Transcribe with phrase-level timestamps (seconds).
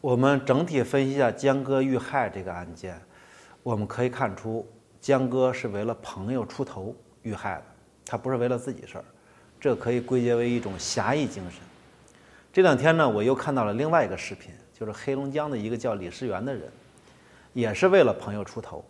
[0.00, 3.00] 我们整体分析一下江歌遇害这个案件，
[3.64, 4.64] 我们可以看出，
[5.00, 7.64] 江哥是为了朋友出头遇害的，
[8.06, 9.04] 他不是为了自己事儿，
[9.58, 11.60] 这可以归结为一种侠义精神。
[12.52, 16.70] 这两天呢，我又看到了另外一个视频，就是黑龙江的一个叫李世元的人，
[17.52, 18.84] 也是为了朋友出头。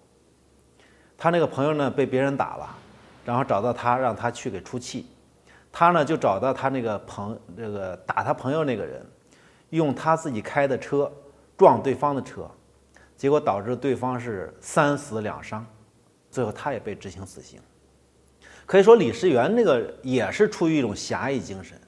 [1.16, 2.76] 他那个朋友呢被别人打了，
[3.24, 5.06] 然后找到他，让他去给出气。
[5.72, 9.06] 他呢就找到他那个朋这个打他朋友那个人。
[9.70, 11.10] 用他自己开的车
[11.56, 12.50] 撞对方的车，
[13.16, 15.66] 结果导致对方是三死两伤，
[16.30, 17.60] 最后他也被执行死刑。
[18.64, 21.78] 可以说李世元那个也是出于一种侠义精神，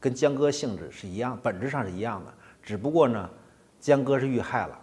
[0.00, 2.32] 跟江歌性质是一样，本质上是一样的。
[2.62, 3.30] 只不过呢，
[3.80, 4.78] 江歌是遇害了，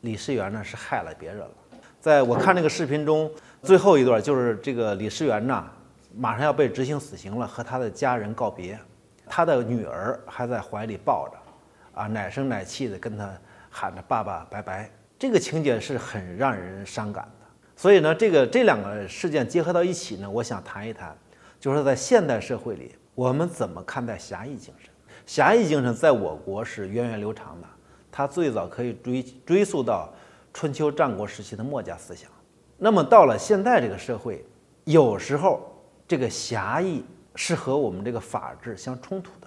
[0.00, 1.50] 李世元呢是害了别人了。
[2.00, 3.30] 在我看这个视频中，
[3.62, 5.70] 最后一段就是这个李世元呐，
[6.16, 8.78] 马上要被执行死刑了，和他的家人告别，
[9.26, 11.36] 他的女儿还在怀里抱着。
[11.94, 13.32] 啊，奶声奶气的跟他
[13.68, 17.46] 喊着“爸爸，拜拜”，这个情节是很让人伤感的。
[17.76, 21.16] 所以呢，这个这两个事件结合到一起呢，我想谈一谈，
[21.58, 24.90] 就是在现代社会里，我们怎么看待侠义精神？
[25.26, 27.66] 侠义精神在我国是源远流长的，
[28.10, 30.12] 它最早可以追追溯到
[30.52, 32.30] 春秋战国时期的墨家思想。
[32.76, 34.44] 那么到了现在这个社会，
[34.84, 39.46] 有时候这个侠义是和我们这个法治相冲突的。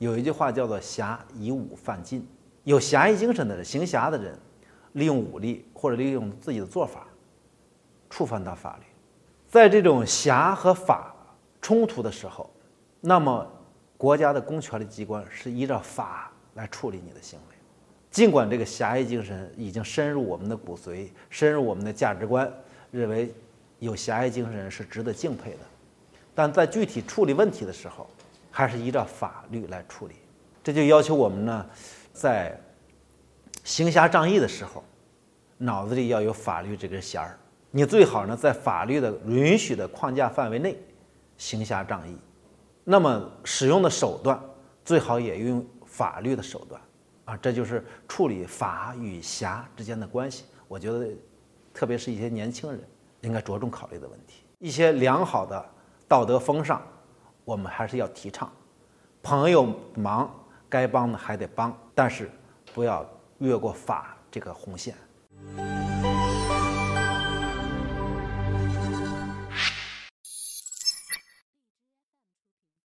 [0.00, 2.26] 有一句话叫做“侠以武犯禁”，
[2.64, 4.34] 有侠义精神的人、行侠的人，
[4.92, 7.06] 利用武力或者利用自己的做法，
[8.08, 8.84] 触犯到法律。
[9.46, 11.14] 在这种侠和法
[11.60, 12.48] 冲突的时候，
[12.98, 13.46] 那么
[13.98, 17.54] 国家的公权力机关是依照法来处理你的行为。
[18.10, 22.50] 尽管这个侠义精神已经深入我们的骨髓，深入我们的价值观，
[22.90, 23.34] 认为
[23.80, 25.58] 有侠义精神是值得敬佩的，
[26.34, 28.08] 但在具体处理问题的时候，
[28.50, 30.16] 还是依照法律来处理，
[30.62, 31.66] 这就要求我们呢，
[32.12, 32.60] 在
[33.64, 34.82] 行侠仗义的时候，
[35.56, 37.38] 脑子里要有法律这根弦儿。
[37.70, 40.76] 你最好呢，在法律的允许的框架范围内
[41.36, 42.16] 行侠仗义。
[42.82, 44.40] 那么使用的手段
[44.84, 46.80] 最好也用法律的手段
[47.26, 50.44] 啊，这就是处理法与侠之间的关系。
[50.66, 51.08] 我觉得，
[51.72, 52.80] 特别是一些年轻人
[53.20, 55.64] 应该着重考虑的问题，一些良好的
[56.08, 56.82] 道德风尚。
[57.50, 58.48] 我们还是要提倡，
[59.24, 60.32] 朋友忙
[60.68, 62.30] 该帮的还得帮，但是
[62.72, 63.04] 不要
[63.38, 64.94] 越过法这个红线。